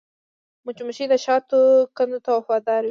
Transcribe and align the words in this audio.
مچمچۍ 0.65 1.05
د 1.09 1.13
شاتو 1.25 1.59
کندو 1.97 2.19
ته 2.25 2.29
وفاداره 2.37 2.77
وي 2.77 2.79